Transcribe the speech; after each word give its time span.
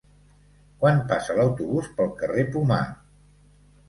Quan 0.83 1.01
passa 1.11 1.35
l'autobús 1.39 1.89
pel 1.99 2.09
carrer 2.21 2.47
Pomar? 2.57 2.81